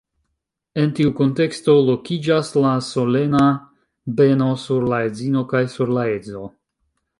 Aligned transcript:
En 0.83 0.93
tiu 0.99 1.11
kunteksto 1.19 1.75
lokiĝas 1.89 2.49
la 2.63 2.71
solena 2.87 3.43
beno 4.21 4.49
sur 4.65 4.89
la 4.95 5.03
edzino 5.13 5.47
kaj 5.55 5.65
sur 5.79 5.97
la 6.01 6.11
edzo. 6.19 6.45